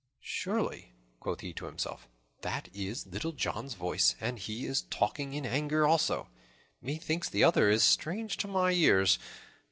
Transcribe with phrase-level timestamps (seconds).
[0.23, 2.07] "Surely," quoth he to himself,
[2.41, 6.27] "that is Little John's voice, and he is talking in anger also.
[6.81, 9.19] Methinks the other is strange to my ears.